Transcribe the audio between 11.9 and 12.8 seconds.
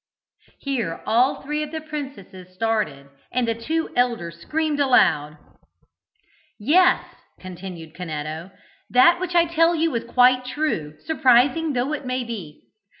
it be.